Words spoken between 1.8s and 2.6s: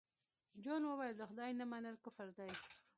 کفر دی